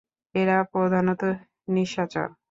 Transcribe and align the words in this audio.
এরা 0.35 0.57
প্রধানত 0.73 1.21
নিশাচর। 1.69 2.27